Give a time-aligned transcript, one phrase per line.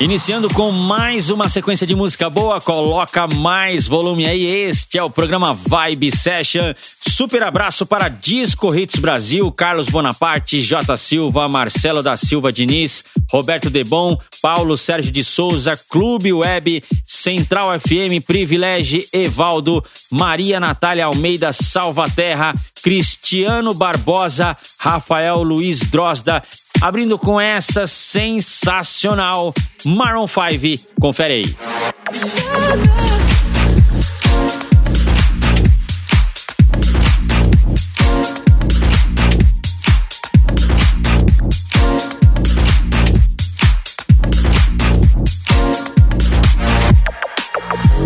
[0.00, 4.46] Iniciando com mais uma sequência de música boa, coloca mais volume aí.
[4.46, 6.72] Este é o programa Vibe Session.
[7.06, 13.68] Super abraço para Disco Hits Brasil, Carlos Bonaparte, J Silva, Marcelo da Silva Diniz, Roberto
[13.68, 22.54] Debon, Paulo Sérgio de Souza, Clube Web, Central FM, Privilégio, Evaldo, Maria Natália Almeida, Salvaterra,
[22.82, 26.42] Cristiano Barbosa, Rafael Luiz Drosda,
[26.80, 30.94] abrindo com essa sensacional Maroon 5.
[31.00, 31.56] Confere aí.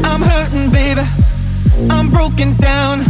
[0.04, 1.02] I'm hurting, baby.
[2.24, 3.04] Broken down.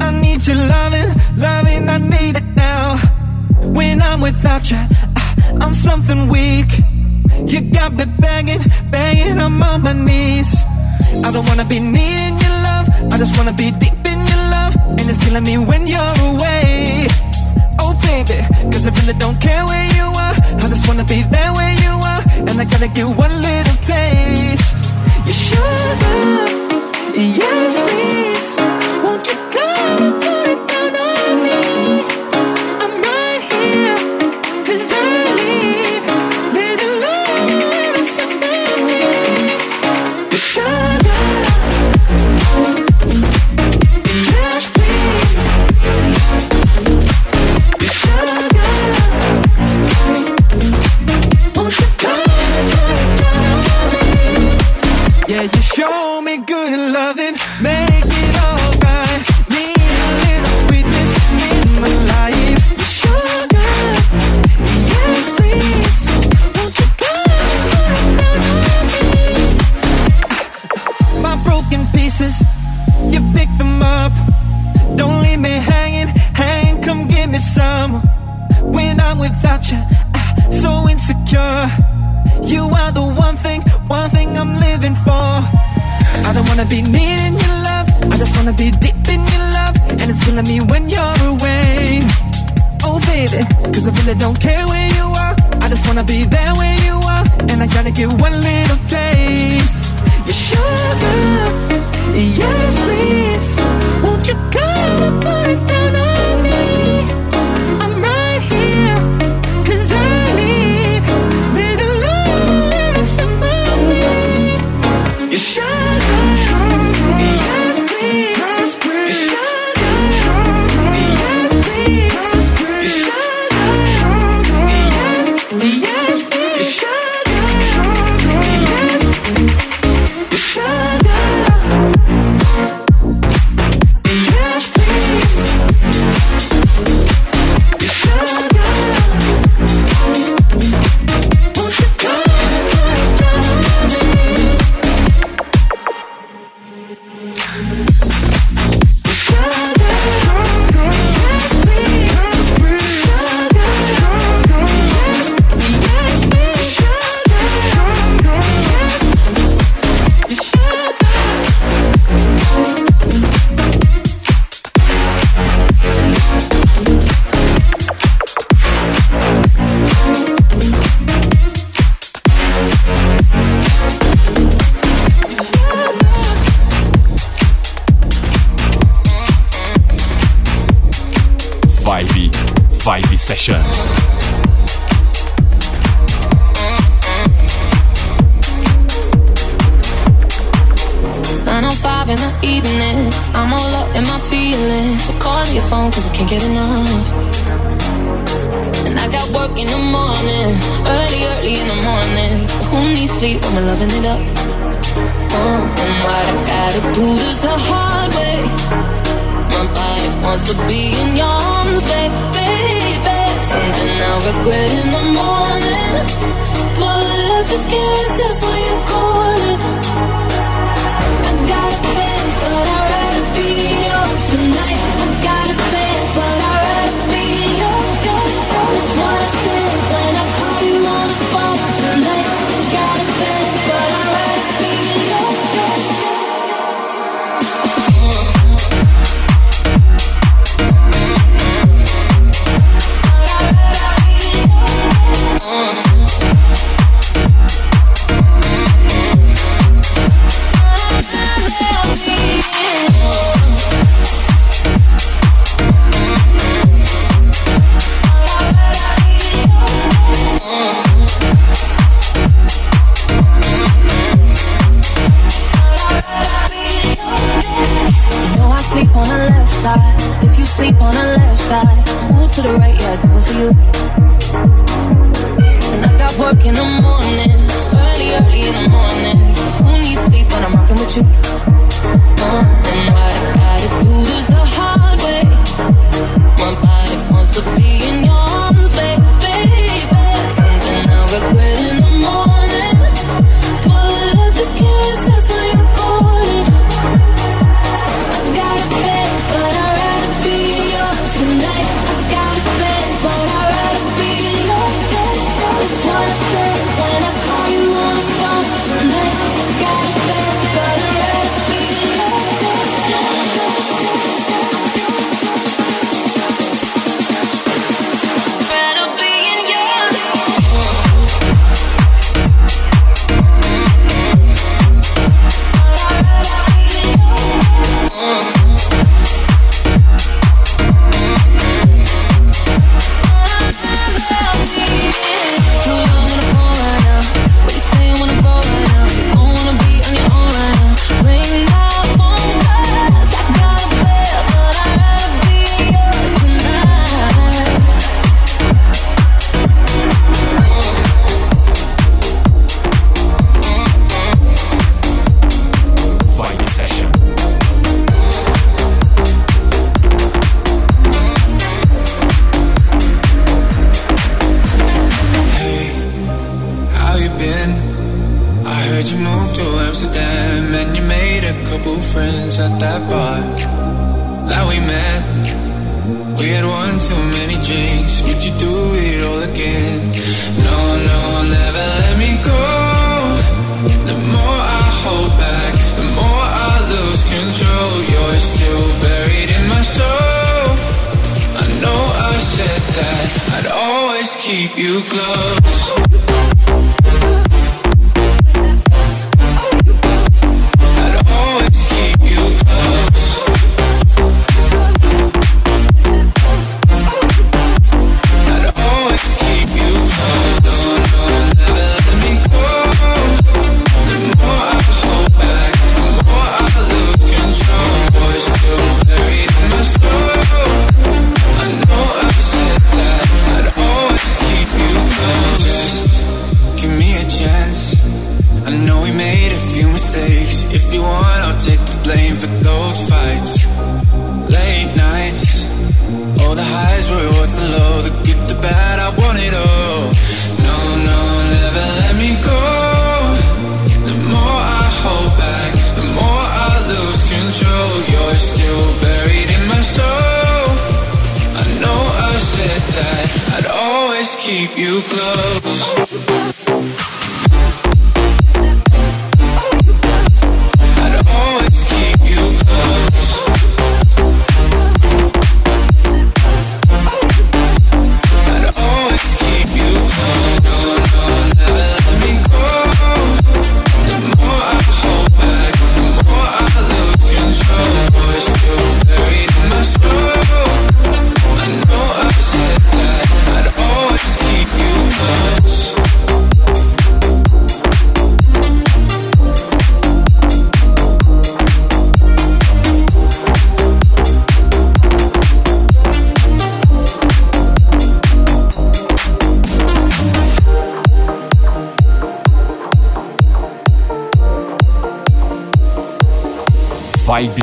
[0.00, 3.15] I need your loving, loving, I need it now.
[3.74, 4.78] When I'm without you,
[5.60, 6.70] I'm something weak.
[7.46, 10.54] You got me banging, banging, I'm on my knees.
[11.24, 14.76] I don't wanna be needing your love, I just wanna be deep in your love.
[14.98, 17.06] And it's killing me when you're away.
[17.78, 18.38] Oh, baby,
[18.72, 20.34] cause I really don't care where you are.
[20.64, 22.22] I just wanna be there where you are.
[22.48, 24.78] And I gotta get one little taste.
[25.26, 26.26] You sugar,
[27.40, 28.48] yes, please.
[29.04, 30.75] Won't you come and put it down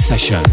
[0.03, 0.52] session.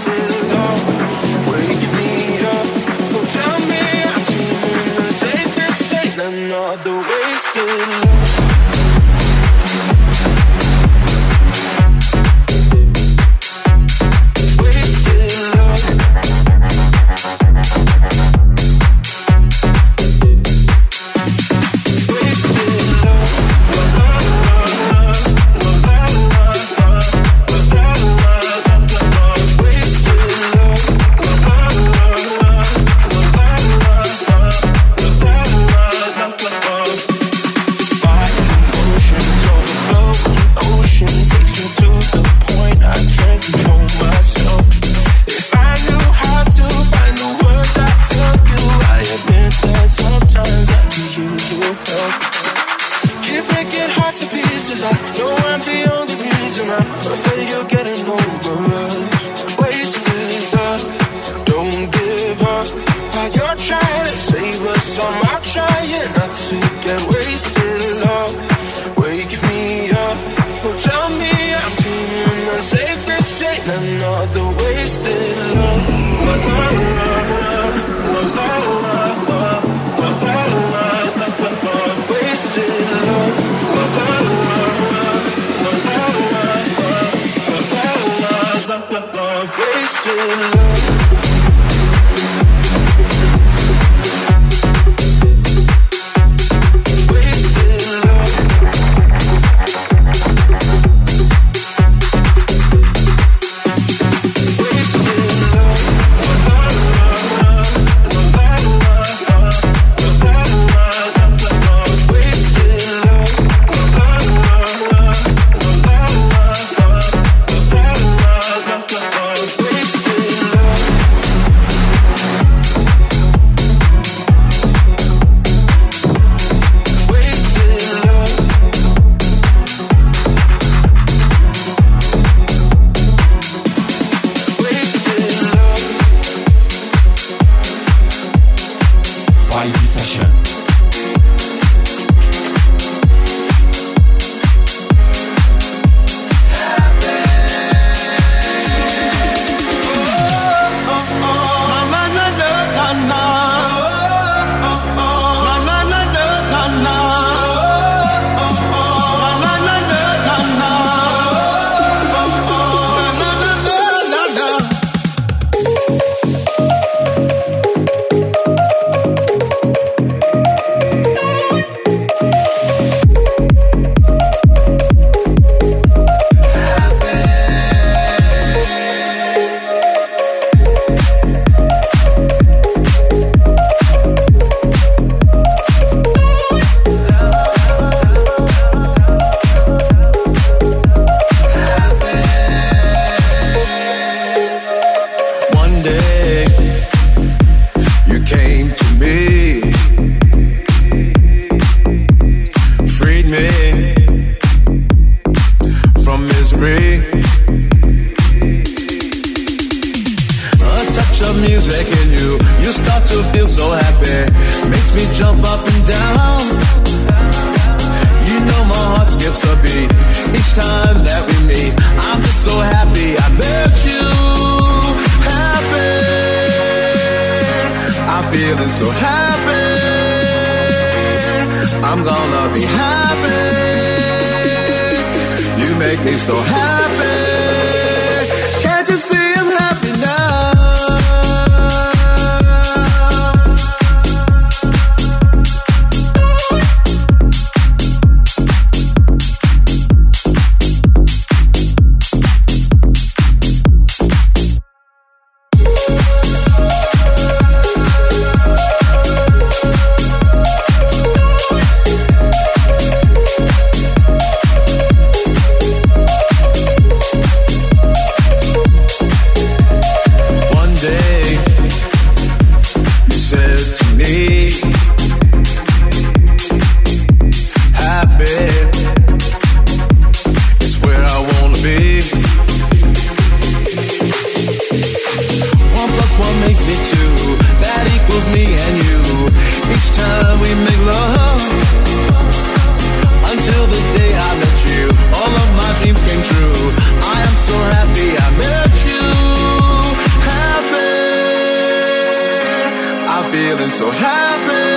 [303.31, 304.71] feeling so happy.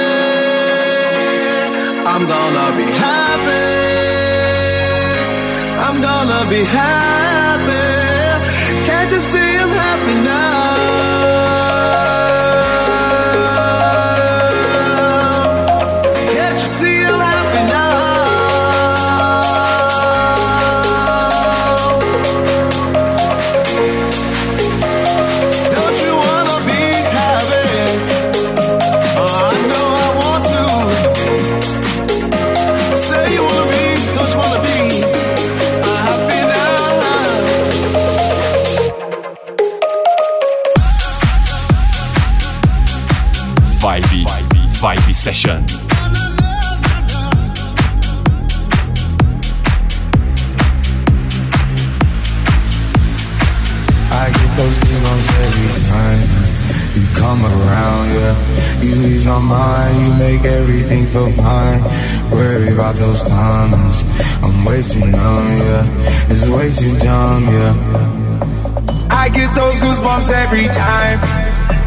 [2.12, 3.66] I'm gonna be happy.
[5.86, 7.86] I'm gonna be happy.
[8.86, 9.43] Can't you see?
[60.24, 61.80] Make everything feel fine.
[62.32, 63.98] Worry about those comments,
[64.42, 66.32] I'm way too numb, yeah.
[66.32, 67.74] It's way too dumb, yeah.
[69.12, 71.18] I get those goosebumps every time.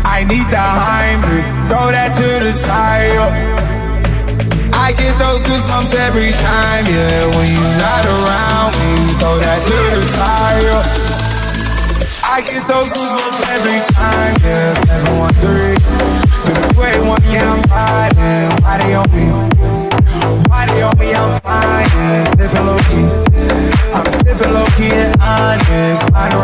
[0.05, 3.09] I need the Heimlich, throw that to the side.
[3.17, 4.77] yeah.
[4.85, 7.25] I get those goosebumps every time, yeah.
[7.35, 10.61] When you're not around, you throw that to the side.
[10.67, 12.35] yeah.
[12.35, 14.73] I get those goosebumps every time, yeah.
[14.85, 16.16] 713.
[16.47, 18.49] But wait one, yeah, I'm riding.
[18.63, 19.25] Why they on me?
[20.47, 21.13] Why they on me?
[21.13, 22.25] I'm flying.
[22.35, 22.79] Sipping low.
[23.93, 26.39] I'm sipping low key in Onyx, rider.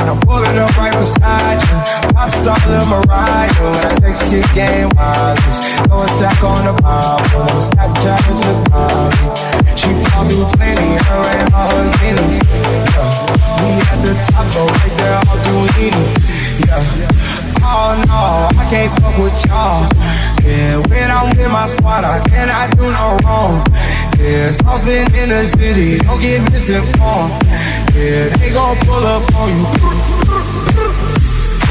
[0.00, 1.78] And I'm pulling up right beside you.
[2.14, 3.48] Pop star Lil Mariah.
[3.62, 4.90] When I take skip game.
[4.90, 7.20] Throw a stack on the pop.
[7.30, 9.24] I'm Snapchat to Bobby.
[9.78, 10.98] She found me plenty.
[11.04, 12.42] Her and all her guineas.
[12.94, 13.34] Yeah.
[13.62, 16.66] We at the top, but right there, all doing it.
[16.66, 17.33] Yeah.
[17.76, 19.82] Oh no, I can't fuck with y'all.
[20.46, 23.66] Yeah, when I'm with my squad, I cannot do no wrong.
[24.14, 27.34] Yeah, saucepan in the city, don't get misinformed.
[27.90, 29.66] Yeah, they gon' pull up on you.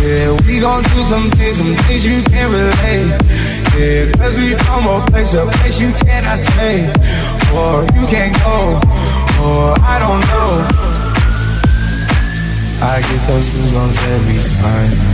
[0.03, 3.07] Yeah, we gon' do some things, some things you can't relate.
[3.79, 6.83] Yeah, cause we from a place, a place you cannot stay.
[7.55, 8.75] Or you can't go,
[9.39, 10.67] or I don't know.
[12.83, 15.13] I get those goosebumps every time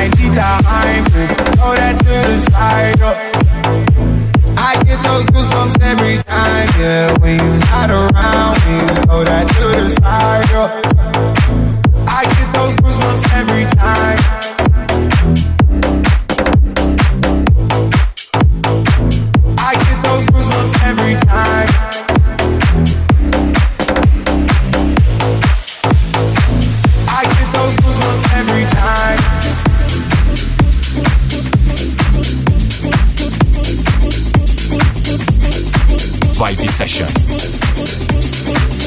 [0.00, 2.98] I need the Heimlich, throw that to the side.
[3.00, 4.56] yeah.
[4.56, 7.18] I get those goosebumps every time, yeah.
[7.20, 10.48] When you're not around, you throw that to the side.
[10.52, 10.70] yeah.
[12.08, 14.39] I get those goosebumps every time.
[36.40, 38.79] Vibe Session.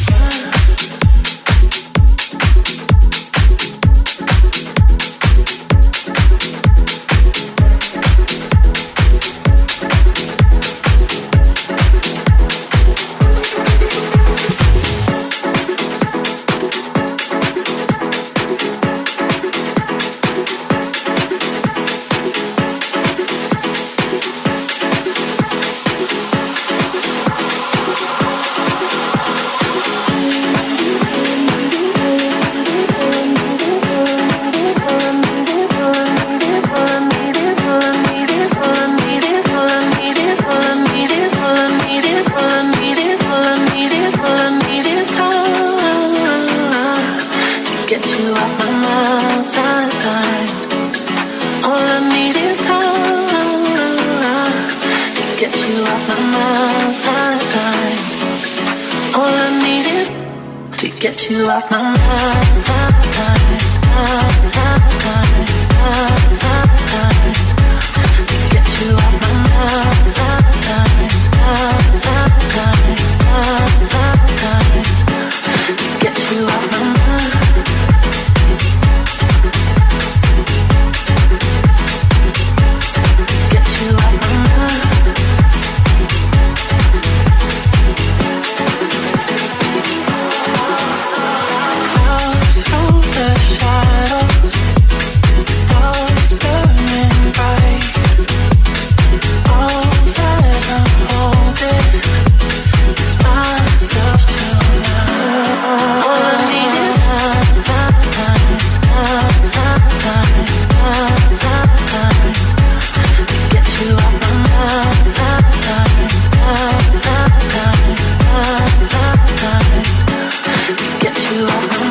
[121.37, 121.86] you.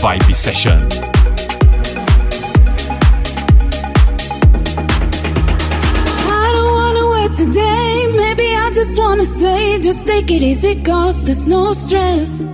[0.00, 0.78] Vibe, Vibe Session.
[6.30, 8.06] I don't wanna wait today.
[8.16, 12.44] Maybe I just wanna say, just take it easy, cause there's no stress.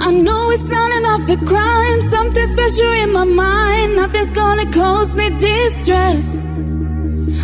[0.00, 3.96] I know it's sounding off the crime, something special in my mind.
[3.96, 6.42] Nothing's gonna cause me distress.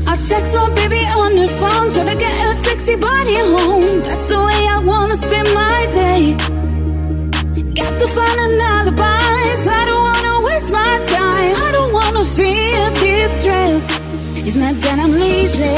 [0.09, 4.03] I text my baby on the phone, trying to get her sexy body home.
[4.03, 6.58] That's the way I wanna spend my day.
[7.79, 9.63] Got to find an alibis.
[9.69, 11.55] I don't wanna waste my time.
[11.67, 13.85] I don't wanna feel distress.
[14.47, 15.77] It's not that I'm lazy.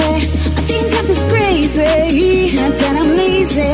[0.59, 2.57] I think I'm just crazy.
[2.57, 3.73] Not that I'm lazy.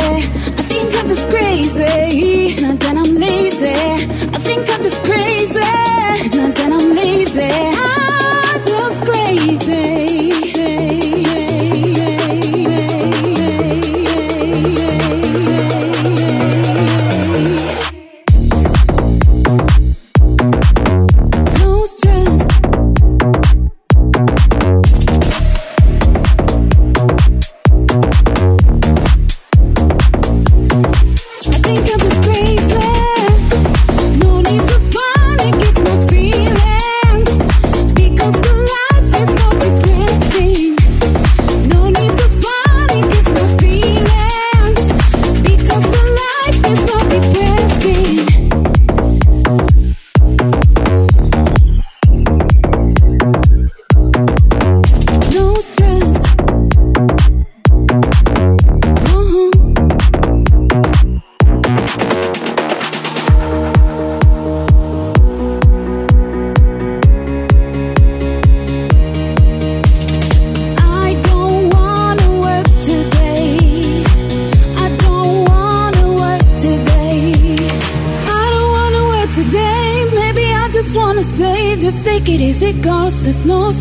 [0.61, 2.62] I think I'm just crazy.
[2.62, 3.79] Not that I'm lazy.
[4.37, 5.61] I think I'm just crazy.
[6.24, 7.53] It's not that I'm lazy.
[8.53, 10.56] I'm just crazy.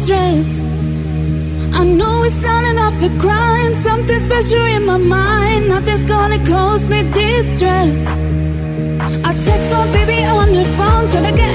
[0.04, 0.62] Stress.
[1.80, 5.70] I know it's sounding off the crime, something special in my mind.
[5.70, 8.00] Nothing's gonna cause me distress.
[9.28, 11.55] I text my baby on the phone, trying to get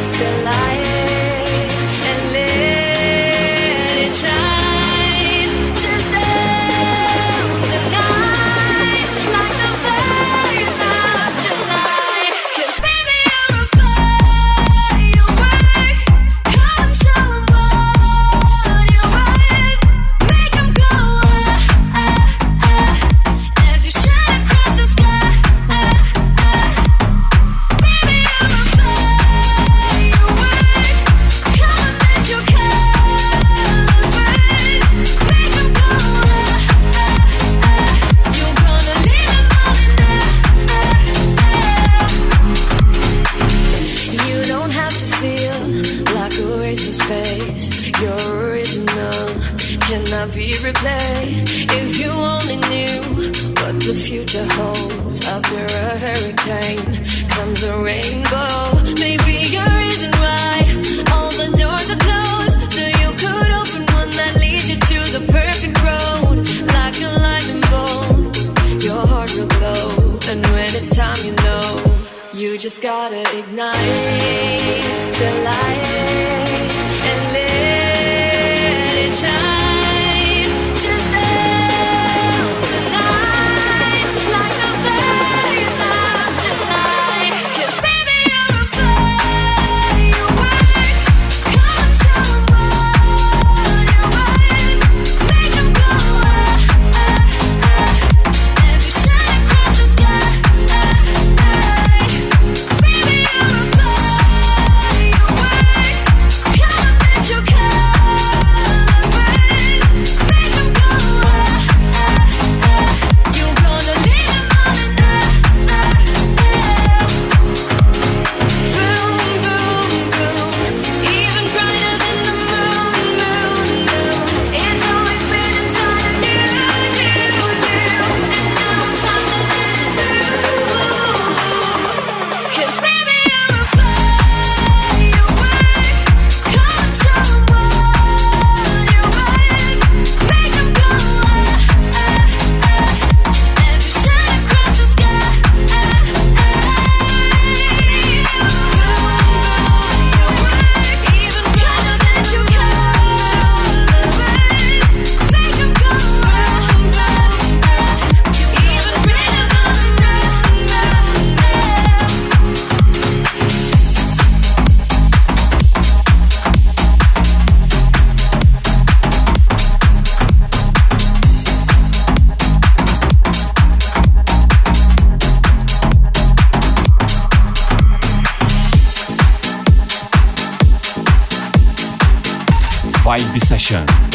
[183.57, 184.10] session.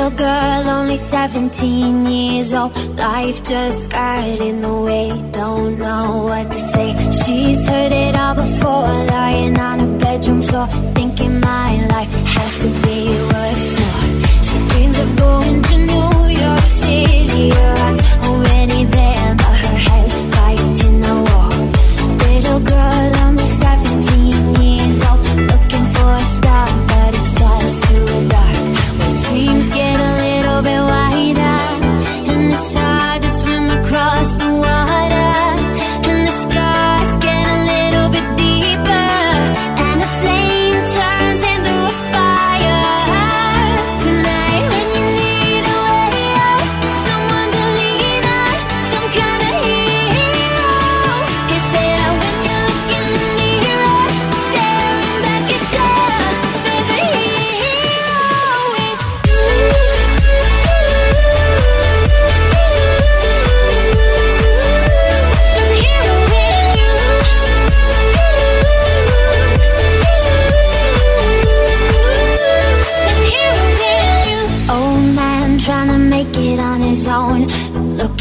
[0.00, 2.74] little girl, only 17 years old.
[2.96, 6.88] Life just got in the way, don't know what to say.
[7.22, 12.68] She's heard it all before, lying on her bedroom floor, thinking my life has to
[12.84, 12.98] be
[13.30, 14.06] worth more.
[14.46, 19.09] She dreams of going to New York City, her heart's already there.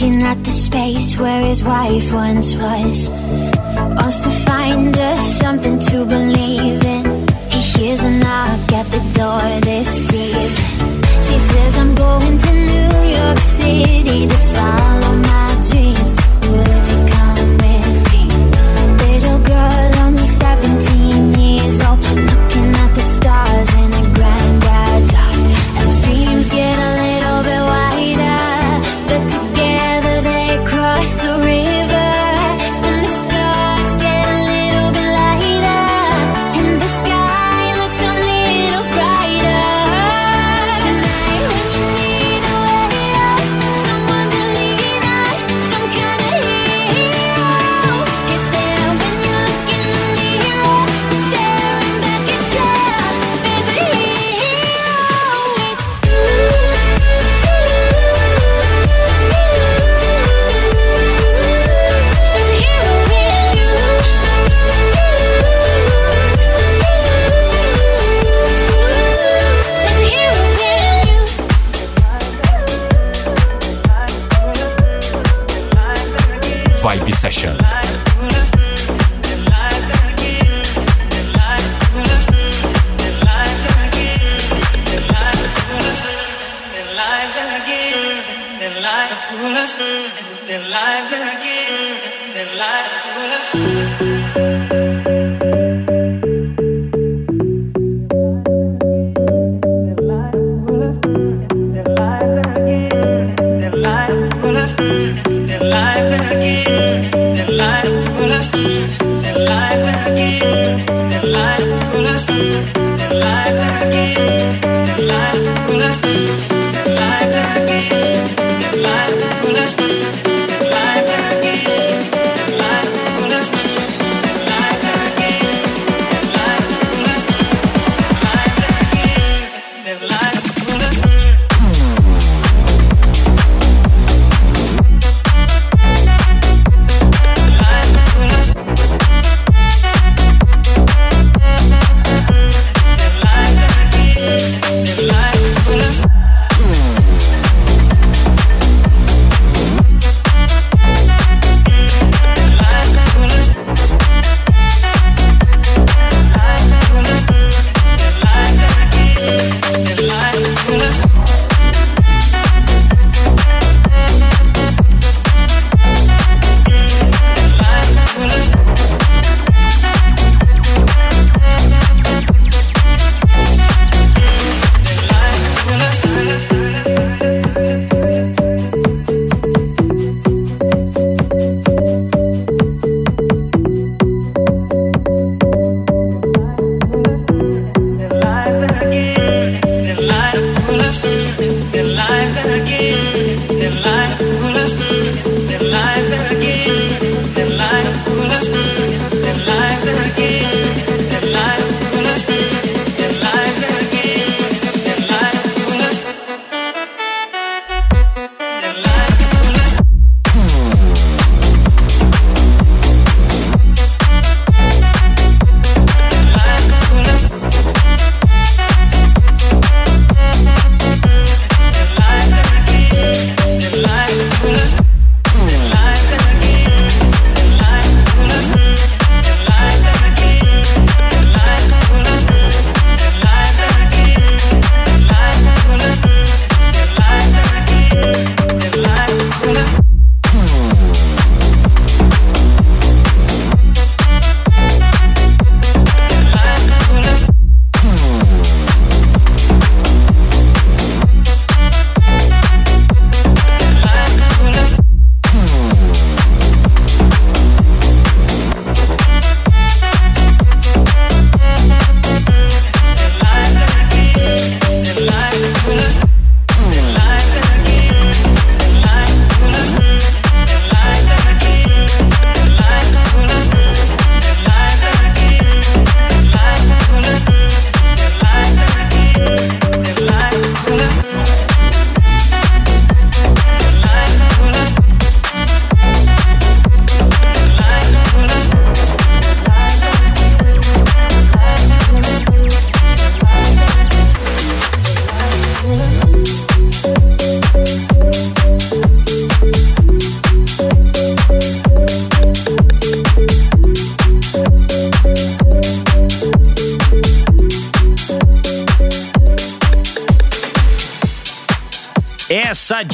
[0.10, 3.10] Looking at the space where his wife once was.
[3.10, 7.28] Wants to find us something to believe in.
[7.52, 10.58] He hears a knock at the door this eve
[11.26, 15.49] She says I'm going to New York City to follow my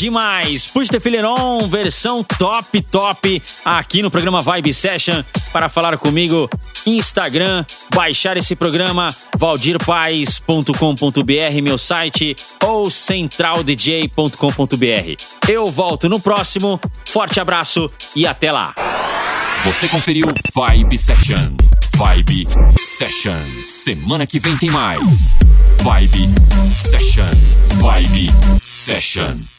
[0.06, 0.68] demais.
[0.68, 5.24] Puxa the Fileron, versão top, top, aqui no programa Vibe Session.
[5.52, 6.48] Para falar comigo,
[6.86, 15.50] Instagram, baixar esse programa, valdirpaes.com.br, meu site, ou centraldj.com.br.
[15.50, 18.76] Eu volto no próximo, forte abraço e até lá.
[19.64, 21.56] Você conferiu Vibe Session.
[21.96, 22.46] Vibe
[22.78, 23.42] Session.
[23.64, 25.34] Semana que vem tem mais.
[25.82, 26.30] Vibe
[26.72, 27.24] Session.
[27.80, 28.30] Vibe
[28.60, 29.55] Session.